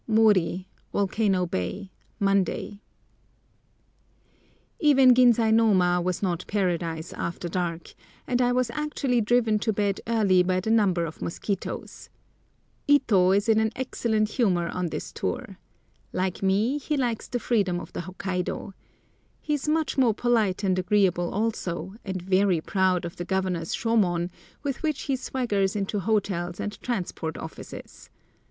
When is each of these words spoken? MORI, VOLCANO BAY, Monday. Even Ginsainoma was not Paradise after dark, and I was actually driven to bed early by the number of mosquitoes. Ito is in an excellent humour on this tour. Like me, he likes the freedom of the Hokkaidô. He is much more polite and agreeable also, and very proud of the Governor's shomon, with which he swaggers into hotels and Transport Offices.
MORI, 0.07 0.65
VOLCANO 0.93 1.45
BAY, 1.45 1.91
Monday. 2.19 2.81
Even 4.79 5.13
Ginsainoma 5.13 6.01
was 6.03 6.23
not 6.23 6.43
Paradise 6.47 7.13
after 7.13 7.47
dark, 7.47 7.93
and 8.25 8.41
I 8.41 8.51
was 8.51 8.71
actually 8.71 9.21
driven 9.21 9.59
to 9.59 9.71
bed 9.71 10.01
early 10.07 10.41
by 10.41 10.59
the 10.59 10.71
number 10.71 11.05
of 11.05 11.21
mosquitoes. 11.21 12.09
Ito 12.87 13.29
is 13.33 13.47
in 13.47 13.59
an 13.59 13.69
excellent 13.75 14.29
humour 14.29 14.69
on 14.69 14.87
this 14.87 15.11
tour. 15.11 15.59
Like 16.11 16.41
me, 16.41 16.79
he 16.79 16.97
likes 16.97 17.27
the 17.27 17.37
freedom 17.37 17.79
of 17.79 17.93
the 17.93 18.01
Hokkaidô. 18.01 18.73
He 19.39 19.53
is 19.53 19.67
much 19.69 19.99
more 19.99 20.15
polite 20.15 20.63
and 20.63 20.79
agreeable 20.79 21.31
also, 21.31 21.93
and 22.03 22.19
very 22.19 22.59
proud 22.59 23.05
of 23.05 23.17
the 23.17 23.25
Governor's 23.25 23.75
shomon, 23.75 24.31
with 24.63 24.81
which 24.81 25.03
he 25.03 25.15
swaggers 25.15 25.75
into 25.75 25.99
hotels 25.99 26.59
and 26.59 26.81
Transport 26.81 27.37
Offices. 27.37 28.09